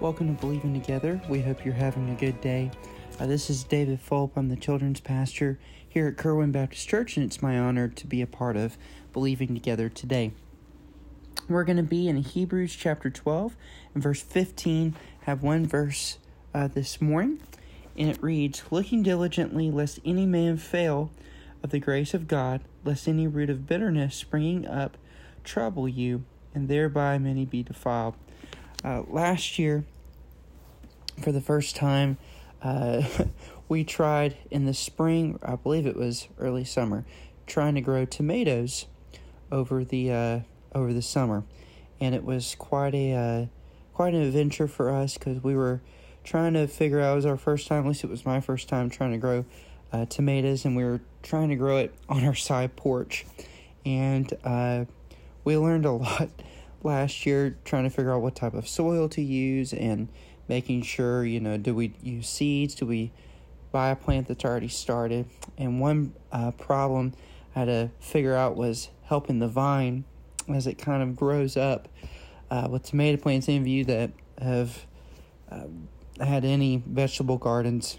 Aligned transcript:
Welcome 0.00 0.34
to 0.34 0.40
Believing 0.40 0.78
Together. 0.78 1.20
We 1.28 1.40
hope 1.40 1.64
you're 1.64 1.72
having 1.72 2.10
a 2.10 2.14
good 2.16 2.40
day. 2.40 2.72
Uh, 3.20 3.26
this 3.26 3.48
is 3.48 3.62
David 3.62 4.00
Fulp. 4.04 4.32
I'm 4.34 4.48
the 4.48 4.56
children's 4.56 4.98
pastor 4.98 5.60
here 5.88 6.08
at 6.08 6.16
Kerwin 6.16 6.50
Baptist 6.50 6.88
Church, 6.88 7.16
and 7.16 7.24
it's 7.24 7.40
my 7.40 7.56
honor 7.56 7.86
to 7.86 8.06
be 8.08 8.20
a 8.20 8.26
part 8.26 8.56
of 8.56 8.76
Believing 9.12 9.54
Together 9.54 9.88
today. 9.88 10.32
We're 11.48 11.62
going 11.62 11.76
to 11.76 11.84
be 11.84 12.08
in 12.08 12.16
Hebrews 12.16 12.74
chapter 12.74 13.08
12 13.08 13.56
and 13.94 14.02
verse 14.02 14.20
15. 14.20 14.96
Have 15.22 15.44
one 15.44 15.64
verse 15.64 16.18
uh, 16.52 16.66
this 16.66 17.00
morning, 17.00 17.40
and 17.96 18.10
it 18.10 18.20
reads 18.20 18.64
Looking 18.72 19.04
diligently, 19.04 19.70
lest 19.70 20.00
any 20.04 20.26
man 20.26 20.56
fail 20.56 21.12
of 21.62 21.70
the 21.70 21.78
grace 21.78 22.14
of 22.14 22.26
God, 22.26 22.62
lest 22.84 23.06
any 23.06 23.28
root 23.28 23.48
of 23.48 23.68
bitterness 23.68 24.16
springing 24.16 24.66
up 24.66 24.98
trouble 25.44 25.88
you, 25.88 26.24
and 26.52 26.68
thereby 26.68 27.16
many 27.16 27.44
be 27.44 27.62
defiled. 27.62 28.16
Uh, 28.84 29.02
last 29.08 29.58
year, 29.58 29.84
for 31.22 31.32
the 31.32 31.40
first 31.40 31.74
time, 31.74 32.18
uh, 32.62 33.02
we 33.68 33.82
tried 33.82 34.36
in 34.50 34.66
the 34.66 34.74
spring, 34.74 35.38
I 35.42 35.56
believe 35.56 35.86
it 35.86 35.96
was 35.96 36.28
early 36.38 36.64
summer, 36.64 37.06
trying 37.46 37.74
to 37.76 37.80
grow 37.80 38.04
tomatoes 38.04 38.86
over 39.50 39.84
the 39.84 40.12
uh, 40.12 40.40
over 40.74 40.92
the 40.92 41.02
summer, 41.02 41.44
and 41.98 42.14
it 42.14 42.24
was 42.24 42.54
quite 42.56 42.94
a 42.94 43.12
uh, 43.12 43.46
quite 43.94 44.12
an 44.12 44.20
adventure 44.20 44.68
for 44.68 44.90
us 44.90 45.16
because 45.16 45.42
we 45.42 45.54
were 45.54 45.80
trying 46.22 46.52
to 46.52 46.66
figure 46.66 47.00
out. 47.00 47.12
It 47.12 47.16
was 47.16 47.26
our 47.26 47.36
first 47.38 47.66
time, 47.66 47.84
at 47.84 47.88
least 47.88 48.04
it 48.04 48.10
was 48.10 48.26
my 48.26 48.40
first 48.40 48.68
time 48.68 48.90
trying 48.90 49.12
to 49.12 49.18
grow 49.18 49.46
uh, 49.92 50.04
tomatoes, 50.06 50.66
and 50.66 50.76
we 50.76 50.84
were 50.84 51.00
trying 51.22 51.48
to 51.48 51.56
grow 51.56 51.78
it 51.78 51.94
on 52.08 52.24
our 52.24 52.34
side 52.34 52.76
porch, 52.76 53.24
and 53.86 54.30
uh, 54.44 54.84
we 55.42 55.56
learned 55.56 55.86
a 55.86 55.92
lot 55.92 56.28
last 56.84 57.26
year 57.26 57.56
trying 57.64 57.84
to 57.84 57.90
figure 57.90 58.12
out 58.12 58.22
what 58.22 58.36
type 58.36 58.54
of 58.54 58.68
soil 58.68 59.08
to 59.08 59.22
use 59.22 59.72
and 59.72 60.08
making 60.48 60.82
sure, 60.82 61.24
you 61.24 61.40
know, 61.40 61.56
do 61.56 61.74
we 61.74 61.94
use 62.02 62.28
seeds? 62.28 62.74
Do 62.74 62.86
we 62.86 63.10
buy 63.72 63.88
a 63.88 63.96
plant 63.96 64.28
that's 64.28 64.44
already 64.44 64.68
started? 64.68 65.26
And 65.58 65.80
one 65.80 66.14
uh, 66.30 66.52
problem 66.52 67.14
I 67.56 67.60
had 67.60 67.64
to 67.66 67.90
figure 68.00 68.34
out 68.34 68.56
was 68.56 68.90
helping 69.04 69.38
the 69.38 69.48
vine 69.48 70.04
as 70.48 70.66
it 70.66 70.74
kind 70.74 71.02
of 71.02 71.16
grows 71.16 71.56
up 71.56 71.88
uh, 72.50 72.68
with 72.70 72.84
tomato 72.84 73.20
plants. 73.20 73.48
Any 73.48 73.58
of 73.58 73.66
you 73.66 73.84
that 73.86 74.10
have 74.40 74.86
uh, 75.50 75.64
had 76.20 76.44
any 76.44 76.82
vegetable 76.86 77.38
gardens, 77.38 77.98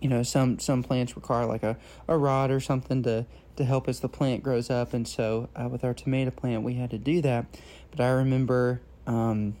you 0.00 0.08
know, 0.08 0.22
some 0.22 0.58
some 0.58 0.82
plants 0.82 1.16
require 1.16 1.46
like 1.46 1.62
a, 1.62 1.76
a 2.08 2.16
rod 2.16 2.50
or 2.50 2.60
something 2.60 3.02
to 3.02 3.26
to 3.56 3.64
help 3.64 3.88
as 3.88 4.00
the 4.00 4.08
plant 4.08 4.42
grows 4.42 4.70
up. 4.70 4.94
And 4.94 5.06
so 5.06 5.48
uh, 5.54 5.68
with 5.68 5.84
our 5.84 5.94
tomato 5.94 6.30
plant, 6.30 6.62
we 6.62 6.74
had 6.74 6.90
to 6.90 6.98
do 6.98 7.20
that. 7.22 7.46
But 7.90 8.00
I 8.00 8.10
remember 8.10 8.80
um, 9.06 9.56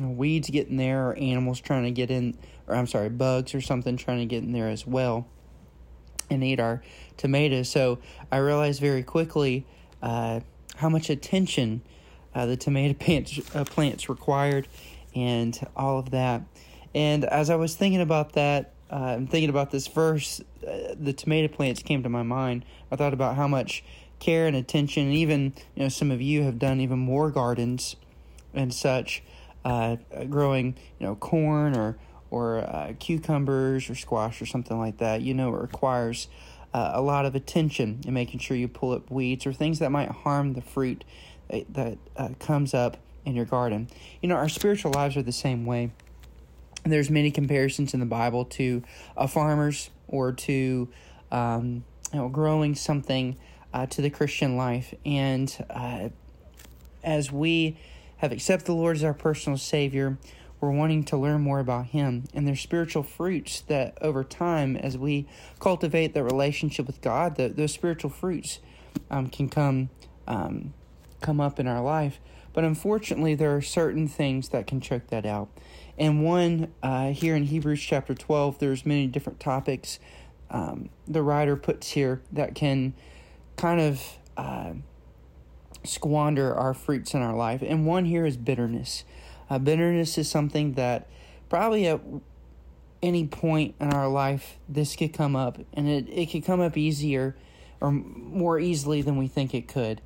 weeds 0.00 0.50
getting 0.50 0.76
there 0.76 1.08
or 1.08 1.14
animals 1.16 1.60
trying 1.60 1.84
to 1.84 1.90
get 1.90 2.10
in, 2.10 2.36
or 2.66 2.74
I'm 2.74 2.86
sorry, 2.86 3.08
bugs 3.08 3.54
or 3.54 3.60
something 3.60 3.96
trying 3.96 4.18
to 4.18 4.26
get 4.26 4.42
in 4.42 4.52
there 4.52 4.68
as 4.68 4.86
well 4.86 5.28
and 6.30 6.42
eat 6.42 6.58
our 6.58 6.82
tomatoes. 7.16 7.68
So 7.68 7.98
I 8.32 8.38
realized 8.38 8.80
very 8.80 9.02
quickly 9.02 9.66
uh, 10.02 10.40
how 10.76 10.88
much 10.88 11.10
attention 11.10 11.82
uh, 12.34 12.46
the 12.46 12.56
tomato 12.56 12.94
plants, 12.98 13.40
uh, 13.54 13.64
plants 13.64 14.08
required 14.08 14.66
and 15.14 15.58
all 15.76 15.98
of 15.98 16.10
that. 16.10 16.42
And 16.94 17.24
as 17.24 17.50
I 17.50 17.56
was 17.56 17.74
thinking 17.74 18.00
about 18.00 18.32
that, 18.32 18.73
uh, 18.90 19.16
I'm 19.16 19.26
thinking 19.26 19.50
about 19.50 19.70
this 19.70 19.86
verse, 19.86 20.40
uh, 20.66 20.94
the 20.98 21.12
tomato 21.12 21.52
plants 21.52 21.82
came 21.82 22.02
to 22.02 22.08
my 22.08 22.22
mind. 22.22 22.64
I 22.90 22.96
thought 22.96 23.14
about 23.14 23.36
how 23.36 23.48
much 23.48 23.82
care 24.20 24.46
and 24.46 24.56
attention, 24.56 25.04
and 25.04 25.14
even 25.14 25.54
you 25.74 25.82
know 25.82 25.88
some 25.88 26.10
of 26.10 26.20
you 26.20 26.42
have 26.42 26.58
done 26.58 26.80
even 26.80 26.98
more 26.98 27.30
gardens 27.30 27.96
and 28.52 28.72
such, 28.72 29.22
uh, 29.64 29.96
growing 30.28 30.76
you 30.98 31.06
know 31.06 31.14
corn 31.16 31.76
or 31.76 31.96
or 32.30 32.58
uh, 32.58 32.92
cucumbers 32.98 33.88
or 33.88 33.94
squash 33.94 34.42
or 34.42 34.46
something 34.46 34.78
like 34.78 34.98
that. 34.98 35.22
You 35.22 35.34
know 35.34 35.54
it 35.54 35.60
requires 35.60 36.28
uh, 36.74 36.92
a 36.94 37.00
lot 37.00 37.24
of 37.24 37.34
attention 37.34 38.00
in 38.06 38.12
making 38.12 38.40
sure 38.40 38.56
you 38.56 38.68
pull 38.68 38.92
up 38.92 39.10
weeds 39.10 39.46
or 39.46 39.52
things 39.52 39.78
that 39.78 39.90
might 39.90 40.10
harm 40.10 40.52
the 40.52 40.62
fruit 40.62 41.04
that, 41.48 41.72
that 41.72 41.98
uh, 42.16 42.28
comes 42.38 42.74
up 42.74 42.98
in 43.24 43.34
your 43.34 43.46
garden. 43.46 43.88
You 44.20 44.28
know 44.28 44.36
our 44.36 44.48
spiritual 44.48 44.92
lives 44.92 45.16
are 45.16 45.22
the 45.22 45.32
same 45.32 45.64
way 45.64 45.90
there's 46.92 47.10
many 47.10 47.30
comparisons 47.30 47.94
in 47.94 48.00
the 48.00 48.06
Bible 48.06 48.44
to 48.44 48.82
a 49.16 49.26
farmer's 49.26 49.90
or 50.08 50.32
to 50.32 50.88
um, 51.32 51.84
you 52.12 52.18
know, 52.18 52.28
growing 52.28 52.74
something 52.74 53.36
uh, 53.72 53.86
to 53.86 54.02
the 54.02 54.10
Christian 54.10 54.56
life. 54.56 54.94
And 55.04 55.54
uh, 55.70 56.10
as 57.02 57.32
we 57.32 57.76
have 58.18 58.32
accepted 58.32 58.66
the 58.66 58.74
Lord 58.74 58.96
as 58.96 59.04
our 59.04 59.14
personal 59.14 59.58
Savior, 59.58 60.18
we're 60.60 60.70
wanting 60.70 61.04
to 61.04 61.16
learn 61.16 61.42
more 61.42 61.58
about 61.58 61.86
Him. 61.86 62.24
And 62.32 62.46
there's 62.46 62.60
spiritual 62.60 63.02
fruits 63.02 63.60
that 63.62 63.98
over 64.00 64.24
time, 64.24 64.76
as 64.76 64.96
we 64.96 65.26
cultivate 65.58 66.14
the 66.14 66.22
relationship 66.22 66.86
with 66.86 67.02
God, 67.02 67.36
the, 67.36 67.48
those 67.48 67.72
spiritual 67.72 68.10
fruits 68.10 68.60
um, 69.10 69.28
can 69.28 69.48
come 69.48 69.90
um, 70.26 70.72
come 71.20 71.40
up 71.40 71.58
in 71.58 71.66
our 71.66 71.82
life. 71.82 72.20
But 72.52 72.64
unfortunately, 72.64 73.34
there 73.34 73.54
are 73.56 73.60
certain 73.60 74.06
things 74.06 74.50
that 74.50 74.66
can 74.66 74.80
choke 74.80 75.08
that 75.08 75.26
out. 75.26 75.48
And 75.98 76.24
one 76.24 76.72
uh, 76.82 77.10
here 77.10 77.36
in 77.36 77.44
Hebrews 77.44 77.80
chapter 77.80 78.14
12, 78.14 78.58
there's 78.58 78.84
many 78.84 79.06
different 79.06 79.40
topics 79.40 79.98
um, 80.50 80.90
the 81.06 81.22
writer 81.22 81.56
puts 81.56 81.90
here 81.90 82.22
that 82.32 82.54
can 82.54 82.94
kind 83.56 83.80
of 83.80 84.02
uh, 84.36 84.72
squander 85.84 86.54
our 86.54 86.74
fruits 86.74 87.14
in 87.14 87.22
our 87.22 87.34
life. 87.34 87.62
And 87.62 87.86
one 87.86 88.04
here 88.04 88.26
is 88.26 88.36
bitterness. 88.36 89.04
Uh, 89.48 89.58
bitterness 89.58 90.18
is 90.18 90.30
something 90.30 90.74
that 90.74 91.08
probably 91.48 91.86
at 91.86 92.00
any 93.02 93.26
point 93.26 93.74
in 93.80 93.92
our 93.92 94.08
life 94.08 94.58
this 94.68 94.96
could 94.96 95.12
come 95.12 95.36
up, 95.36 95.58
and 95.74 95.88
it, 95.88 96.08
it 96.08 96.26
could 96.30 96.44
come 96.44 96.60
up 96.60 96.76
easier 96.76 97.36
or 97.80 97.90
more 97.92 98.58
easily 98.58 99.02
than 99.02 99.16
we 99.16 99.28
think 99.28 99.54
it 99.54 99.68
could. 99.68 100.00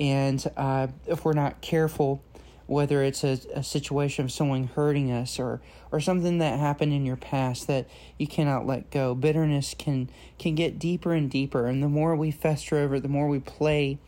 And 0.00 0.44
uh, 0.56 0.88
if 1.06 1.24
we're 1.24 1.34
not 1.34 1.60
careful, 1.60 2.22
whether 2.70 3.02
it's 3.02 3.24
a, 3.24 3.36
a 3.52 3.64
situation 3.64 4.24
of 4.24 4.30
someone 4.30 4.62
hurting 4.62 5.10
us 5.10 5.40
or 5.40 5.60
or 5.90 5.98
something 5.98 6.38
that 6.38 6.56
happened 6.56 6.92
in 6.92 7.04
your 7.04 7.16
past 7.16 7.66
that 7.66 7.84
you 8.16 8.28
cannot 8.28 8.64
let 8.64 8.92
go. 8.92 9.12
Bitterness 9.12 9.74
can 9.76 10.08
can 10.38 10.54
get 10.54 10.78
deeper 10.78 11.12
and 11.12 11.28
deeper 11.28 11.66
and 11.66 11.82
the 11.82 11.88
more 11.88 12.14
we 12.14 12.30
fester 12.30 12.76
over 12.76 12.94
it 12.94 13.00
the 13.00 13.08
more 13.08 13.26
we 13.26 13.40
play 13.40 13.98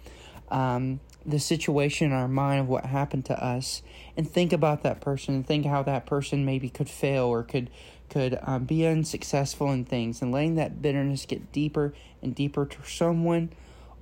um, 0.49 1.01
the 1.27 1.41
situation 1.41 2.07
in 2.07 2.13
our 2.13 2.29
mind 2.29 2.61
of 2.61 2.69
what 2.69 2.87
happened 2.87 3.25
to 3.25 3.45
us 3.45 3.83
and 4.17 4.31
think 4.31 4.53
about 4.53 4.85
that 4.85 5.01
person 5.01 5.35
and 5.35 5.45
think 5.45 5.67
how 5.67 5.83
that 5.83 6.07
person 6.07 6.45
maybe 6.45 6.69
could 6.71 6.89
fail 6.89 7.25
or 7.25 7.43
could 7.43 7.69
could 8.11 8.39
um, 8.43 8.63
be 8.63 8.87
unsuccessful 8.87 9.73
in 9.73 9.85
things 9.85 10.23
and 10.23 10.31
letting 10.31 10.55
that 10.55 10.81
bitterness 10.81 11.27
get 11.27 11.51
deeper 11.51 11.93
and 12.23 12.33
deeper 12.37 12.65
to 12.65 12.79
someone 12.85 13.51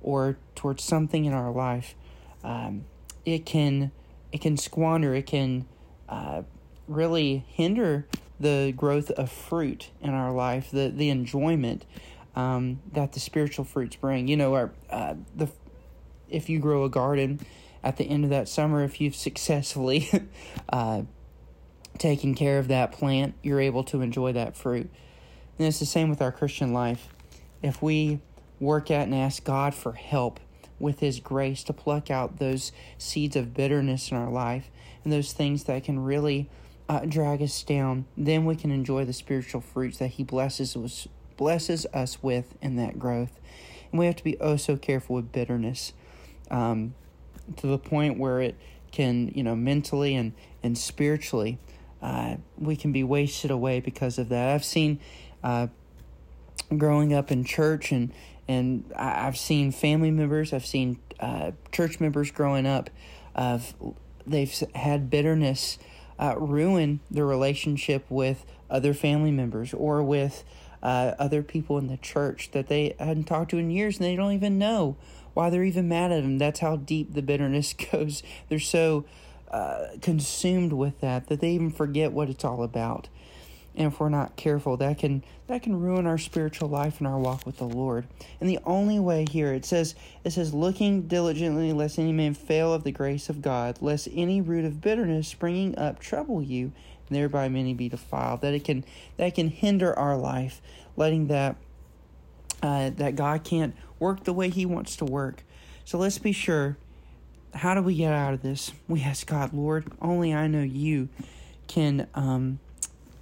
or 0.03 0.37
towards 0.53 0.83
something 0.83 1.25
in 1.25 1.33
our 1.33 1.51
life 1.51 1.95
um, 2.43 2.85
it 3.25 3.43
can 3.43 3.91
it 4.31 4.41
can 4.41 4.57
squander, 4.57 5.13
it 5.13 5.25
can 5.25 5.65
uh, 6.09 6.43
really 6.87 7.45
hinder 7.47 8.07
the 8.39 8.73
growth 8.75 9.11
of 9.11 9.31
fruit 9.31 9.89
in 10.01 10.11
our 10.11 10.31
life, 10.31 10.71
the 10.71 10.89
the 10.89 11.09
enjoyment 11.09 11.85
um, 12.35 12.79
that 12.91 13.13
the 13.13 13.19
spiritual 13.19 13.65
fruits 13.65 13.95
bring. 13.95 14.27
You 14.27 14.37
know, 14.37 14.53
our 14.53 14.71
uh, 14.89 15.15
the 15.35 15.49
if 16.29 16.49
you 16.49 16.59
grow 16.59 16.83
a 16.83 16.89
garden 16.89 17.39
at 17.83 17.97
the 17.97 18.05
end 18.05 18.23
of 18.23 18.29
that 18.29 18.47
summer, 18.47 18.83
if 18.83 19.01
you've 19.01 19.15
successfully 19.15 20.09
uh, 20.69 21.03
taken 21.97 22.35
care 22.35 22.57
of 22.57 22.67
that 22.69 22.91
plant, 22.91 23.35
you're 23.43 23.59
able 23.59 23.83
to 23.85 24.01
enjoy 24.01 24.31
that 24.33 24.55
fruit. 24.55 24.89
And 25.57 25.67
it's 25.67 25.79
the 25.79 25.85
same 25.85 26.09
with 26.09 26.21
our 26.21 26.31
Christian 26.31 26.73
life. 26.73 27.09
If 27.61 27.81
we 27.81 28.19
work 28.59 28.89
at 28.89 29.03
and 29.03 29.15
ask 29.15 29.43
God 29.43 29.75
for 29.75 29.93
help 29.93 30.39
with 30.81 30.99
His 30.99 31.19
grace 31.19 31.63
to 31.63 31.73
pluck 31.73 32.09
out 32.11 32.39
those 32.39 32.71
seeds 32.97 33.35
of 33.35 33.53
bitterness 33.53 34.11
in 34.11 34.17
our 34.17 34.29
life 34.29 34.69
and 35.03 35.13
those 35.13 35.33
things 35.33 35.65
that 35.65 35.83
can 35.83 35.99
really 35.99 36.49
uh, 36.89 37.05
drag 37.05 37.41
us 37.41 37.63
down, 37.63 38.05
then 38.17 38.45
we 38.45 38.55
can 38.55 38.71
enjoy 38.71 39.05
the 39.05 39.13
spiritual 39.13 39.61
fruits 39.61 39.97
that 39.99 40.09
He 40.09 40.23
blesses 40.23 40.75
us, 40.75 41.07
blesses 41.37 41.85
us 41.93 42.21
with 42.21 42.55
in 42.61 42.75
that 42.75 42.99
growth. 42.99 43.39
And 43.91 43.99
we 43.99 44.05
have 44.05 44.15
to 44.17 44.23
be 44.23 44.37
oh 44.39 44.57
so 44.57 44.77
careful 44.77 45.15
with 45.15 45.31
bitterness 45.31 45.93
um, 46.49 46.95
to 47.57 47.67
the 47.67 47.77
point 47.77 48.17
where 48.17 48.41
it 48.41 48.55
can, 48.91 49.29
you 49.29 49.43
know, 49.43 49.55
mentally 49.55 50.15
and, 50.15 50.33
and 50.63 50.77
spiritually 50.77 51.57
uh, 52.01 52.37
we 52.57 52.75
can 52.75 52.91
be 52.91 53.03
wasted 53.03 53.51
away 53.51 53.79
because 53.79 54.17
of 54.17 54.29
that. 54.29 54.49
I've 54.49 54.65
seen 54.65 54.99
uh, 55.43 55.67
growing 56.75 57.13
up 57.13 57.31
in 57.31 57.43
church 57.43 57.91
and 57.91 58.11
and 58.51 58.91
I've 58.95 59.37
seen 59.37 59.71
family 59.71 60.11
members, 60.11 60.53
I've 60.53 60.65
seen 60.65 60.99
uh, 61.19 61.51
church 61.71 61.99
members 61.99 62.31
growing 62.31 62.65
up, 62.65 62.89
of 63.33 63.73
they've 64.25 64.53
had 64.75 65.09
bitterness 65.09 65.77
uh, 66.19 66.35
ruin 66.37 66.99
their 67.09 67.25
relationship 67.25 68.05
with 68.09 68.45
other 68.69 68.93
family 68.93 69.31
members 69.31 69.73
or 69.73 70.03
with 70.03 70.43
uh, 70.83 71.13
other 71.17 71.41
people 71.43 71.77
in 71.77 71.87
the 71.87 71.97
church 71.97 72.51
that 72.51 72.67
they 72.67 72.95
hadn't 72.99 73.25
talked 73.25 73.51
to 73.51 73.57
in 73.57 73.71
years 73.71 73.97
and 73.97 74.05
they 74.05 74.15
don't 74.15 74.33
even 74.33 74.57
know 74.57 74.95
why 75.33 75.49
they're 75.49 75.63
even 75.63 75.87
mad 75.87 76.11
at 76.11 76.21
them. 76.21 76.37
That's 76.37 76.59
how 76.59 76.75
deep 76.75 77.13
the 77.13 77.21
bitterness 77.21 77.73
goes. 77.91 78.23
They're 78.49 78.59
so 78.59 79.05
uh, 79.49 79.87
consumed 80.01 80.73
with 80.73 80.99
that 81.01 81.27
that 81.27 81.41
they 81.41 81.51
even 81.51 81.71
forget 81.71 82.11
what 82.11 82.29
it's 82.29 82.45
all 82.45 82.63
about 82.63 83.09
and 83.75 83.87
if 83.87 83.99
we're 83.99 84.09
not 84.09 84.35
careful 84.35 84.77
that 84.77 84.99
can 84.99 85.23
that 85.47 85.63
can 85.63 85.79
ruin 85.79 86.05
our 86.05 86.17
spiritual 86.17 86.69
life 86.69 86.99
and 86.99 87.07
our 87.07 87.17
walk 87.17 87.45
with 87.45 87.57
the 87.57 87.67
lord. 87.67 88.05
And 88.39 88.49
the 88.49 88.59
only 88.65 88.99
way 88.99 89.25
here 89.29 89.53
it 89.53 89.65
says 89.65 89.95
it 90.23 90.31
says 90.31 90.53
looking 90.53 91.03
diligently 91.03 91.73
lest 91.73 91.99
any 91.99 92.11
man 92.11 92.33
fail 92.33 92.73
of 92.73 92.83
the 92.83 92.91
grace 92.91 93.29
of 93.29 93.41
god 93.41 93.77
lest 93.81 94.07
any 94.13 94.41
root 94.41 94.65
of 94.65 94.81
bitterness 94.81 95.27
springing 95.27 95.77
up 95.77 95.99
trouble 95.99 96.41
you 96.41 96.71
and 97.07 97.17
thereby 97.17 97.49
many 97.49 97.73
be 97.73 97.89
defiled. 97.89 98.41
That 98.41 98.53
it 98.53 98.63
can 98.63 98.83
that 99.17 99.35
can 99.35 99.49
hinder 99.49 99.97
our 99.97 100.17
life 100.17 100.61
letting 100.95 101.27
that 101.27 101.55
uh, 102.61 102.91
that 102.91 103.15
god 103.15 103.43
can't 103.43 103.75
work 103.99 104.23
the 104.23 104.33
way 104.33 104.49
he 104.49 104.65
wants 104.65 104.95
to 104.97 105.05
work. 105.05 105.43
So 105.85 105.97
let's 105.97 106.17
be 106.17 106.31
sure 106.31 106.77
how 107.53 107.73
do 107.73 107.81
we 107.81 107.95
get 107.95 108.13
out 108.13 108.33
of 108.33 108.41
this? 108.41 108.71
We 108.87 109.01
ask 109.01 109.27
god 109.27 109.53
lord 109.53 109.91
only 110.01 110.33
i 110.33 110.47
know 110.47 110.61
you 110.61 111.09
can 111.67 112.07
um, 112.13 112.59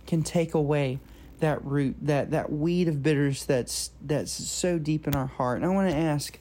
can 0.10 0.24
take 0.24 0.56
away 0.56 1.00
that 1.40 1.64
root, 1.64 1.96
that 2.02 2.32
that 2.32 2.52
weed 2.52 2.88
of 2.88 3.02
bitterness 3.04 3.46
that's 3.46 3.92
that's 4.02 4.32
so 4.32 4.80
deep 4.80 5.08
in 5.08 5.16
our 5.16 5.28
heart. 5.28 5.58
And 5.58 5.66
I 5.66 5.70
want 5.70 5.90
to 5.92 5.96
ask, 5.96 6.38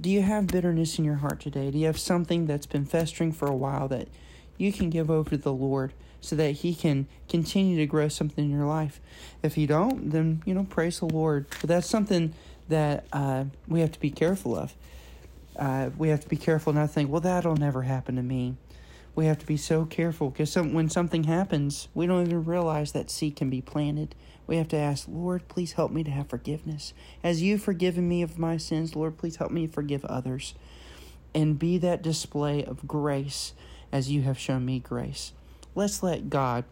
do 0.00 0.08
you 0.08 0.22
have 0.22 0.46
bitterness 0.46 0.96
in 0.98 1.04
your 1.04 1.16
heart 1.16 1.40
today? 1.40 1.70
Do 1.72 1.78
you 1.78 1.86
have 1.86 1.98
something 1.98 2.46
that's 2.46 2.66
been 2.66 2.86
festering 2.86 3.32
for 3.32 3.48
a 3.48 3.54
while 3.54 3.88
that 3.88 4.08
you 4.56 4.72
can 4.72 4.90
give 4.90 5.10
over 5.10 5.30
to 5.30 5.36
the 5.36 5.52
Lord 5.52 5.92
so 6.20 6.36
that 6.36 6.52
He 6.52 6.72
can 6.72 7.08
continue 7.28 7.76
to 7.78 7.86
grow 7.86 8.08
something 8.08 8.44
in 8.44 8.50
your 8.50 8.66
life? 8.66 9.00
If 9.42 9.58
you 9.58 9.66
don't, 9.66 10.10
then 10.10 10.42
you 10.46 10.54
know, 10.54 10.64
praise 10.64 11.00
the 11.00 11.06
Lord. 11.06 11.46
But 11.60 11.68
that's 11.68 11.88
something 11.88 12.32
that 12.68 13.04
uh, 13.12 13.46
we 13.66 13.80
have 13.80 13.90
to 13.92 14.00
be 14.00 14.10
careful 14.10 14.56
of. 14.56 14.72
Uh, 15.56 15.90
we 15.98 16.08
have 16.08 16.20
to 16.20 16.28
be 16.28 16.36
careful 16.36 16.72
not 16.72 16.82
to 16.82 16.88
think, 16.88 17.10
well, 17.10 17.20
that'll 17.20 17.56
never 17.56 17.82
happen 17.82 18.16
to 18.16 18.22
me 18.22 18.54
we 19.14 19.26
have 19.26 19.38
to 19.38 19.46
be 19.46 19.56
so 19.56 19.84
careful 19.84 20.30
because 20.30 20.50
some, 20.50 20.72
when 20.72 20.88
something 20.88 21.24
happens, 21.24 21.88
we 21.94 22.06
don't 22.06 22.26
even 22.26 22.44
realize 22.44 22.92
that 22.92 23.10
seed 23.10 23.36
can 23.36 23.50
be 23.50 23.60
planted. 23.60 24.14
We 24.46 24.56
have 24.56 24.68
to 24.68 24.76
ask, 24.76 25.06
Lord, 25.08 25.48
please 25.48 25.72
help 25.72 25.92
me 25.92 26.02
to 26.04 26.10
have 26.10 26.28
forgiveness. 26.28 26.94
As 27.22 27.42
you've 27.42 27.62
forgiven 27.62 28.08
me 28.08 28.22
of 28.22 28.38
my 28.38 28.56
sins, 28.56 28.96
Lord, 28.96 29.18
please 29.18 29.36
help 29.36 29.50
me 29.52 29.66
forgive 29.66 30.04
others. 30.06 30.54
And 31.34 31.58
be 31.58 31.78
that 31.78 32.02
display 32.02 32.64
of 32.64 32.86
grace 32.86 33.52
as 33.90 34.10
you 34.10 34.22
have 34.22 34.38
shown 34.38 34.64
me 34.64 34.78
grace. 34.78 35.32
Let's 35.74 36.02
let 36.02 36.30
God 36.30 36.64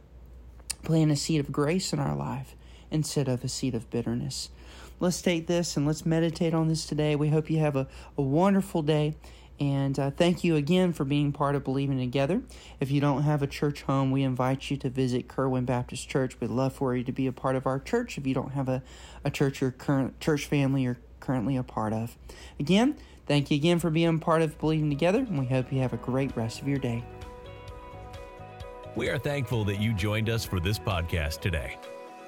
plant 0.82 1.10
a 1.10 1.16
seed 1.16 1.40
of 1.40 1.52
grace 1.52 1.92
in 1.92 1.98
our 1.98 2.16
life 2.16 2.54
instead 2.90 3.28
of 3.28 3.44
a 3.44 3.48
seed 3.48 3.74
of 3.74 3.90
bitterness. 3.90 4.50
Let's 4.98 5.22
take 5.22 5.46
this 5.46 5.76
and 5.76 5.86
let's 5.86 6.04
meditate 6.04 6.52
on 6.52 6.68
this 6.68 6.84
today. 6.84 7.16
We 7.16 7.28
hope 7.28 7.48
you 7.48 7.58
have 7.58 7.76
a, 7.76 7.86
a 8.18 8.22
wonderful 8.22 8.82
day 8.82 9.14
and 9.60 9.98
uh, 9.98 10.10
thank 10.10 10.42
you 10.42 10.56
again 10.56 10.94
for 10.94 11.04
being 11.04 11.32
part 11.32 11.54
of 11.54 11.62
Believing 11.62 11.98
Together. 11.98 12.42
If 12.80 12.90
you 12.90 13.00
don't 13.00 13.22
have 13.22 13.42
a 13.42 13.46
church 13.46 13.82
home, 13.82 14.10
we 14.10 14.22
invite 14.22 14.70
you 14.70 14.78
to 14.78 14.88
visit 14.88 15.28
Kerwin 15.28 15.66
Baptist 15.66 16.08
Church. 16.08 16.40
We'd 16.40 16.50
love 16.50 16.72
for 16.72 16.96
you 16.96 17.04
to 17.04 17.12
be 17.12 17.26
a 17.26 17.32
part 17.32 17.56
of 17.56 17.66
our 17.66 17.78
church 17.78 18.16
if 18.16 18.26
you 18.26 18.32
don't 18.32 18.52
have 18.52 18.68
a, 18.68 18.82
a 19.22 19.30
church 19.30 19.62
or 19.62 19.70
current 19.70 20.18
church 20.18 20.46
family 20.46 20.82
you're 20.82 20.98
currently 21.20 21.56
a 21.56 21.62
part 21.62 21.92
of. 21.92 22.16
Again, 22.58 22.96
thank 23.26 23.50
you 23.50 23.56
again 23.56 23.78
for 23.78 23.90
being 23.90 24.18
part 24.18 24.40
of 24.40 24.58
Believing 24.58 24.88
Together, 24.88 25.18
and 25.18 25.38
we 25.38 25.46
hope 25.46 25.70
you 25.70 25.80
have 25.80 25.92
a 25.92 25.98
great 25.98 26.34
rest 26.36 26.62
of 26.62 26.66
your 26.66 26.78
day. 26.78 27.04
We 28.96 29.08
are 29.10 29.18
thankful 29.18 29.64
that 29.66 29.78
you 29.78 29.92
joined 29.92 30.30
us 30.30 30.44
for 30.44 30.58
this 30.58 30.78
podcast 30.78 31.40
today. 31.40 31.78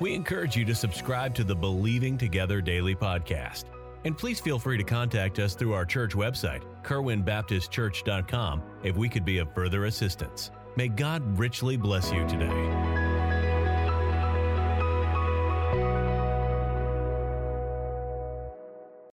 We 0.00 0.14
encourage 0.14 0.56
you 0.56 0.64
to 0.66 0.74
subscribe 0.74 1.34
to 1.36 1.44
the 1.44 1.54
Believing 1.54 2.18
Together 2.18 2.60
Daily 2.60 2.94
Podcast. 2.94 3.64
And 4.04 4.16
please 4.16 4.40
feel 4.40 4.58
free 4.58 4.78
to 4.78 4.84
contact 4.84 5.38
us 5.38 5.54
through 5.54 5.74
our 5.74 5.84
church 5.84 6.14
website, 6.14 6.62
kerwinbaptistchurch.com, 6.82 8.62
if 8.82 8.96
we 8.96 9.08
could 9.08 9.24
be 9.24 9.38
of 9.38 9.54
further 9.54 9.86
assistance. 9.86 10.50
May 10.76 10.88
God 10.88 11.38
richly 11.38 11.76
bless 11.76 12.12
you 12.12 12.26
today. 12.26 12.91